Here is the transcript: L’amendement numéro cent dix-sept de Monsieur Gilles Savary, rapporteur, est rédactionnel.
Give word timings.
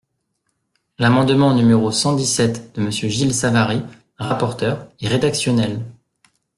L’amendement 0.97 1.53
numéro 1.53 1.91
cent 1.91 2.13
dix-sept 2.15 2.73
de 2.75 2.81
Monsieur 2.81 3.07
Gilles 3.07 3.35
Savary, 3.35 3.83
rapporteur, 4.17 4.87
est 4.99 5.07
rédactionnel. 5.07 5.83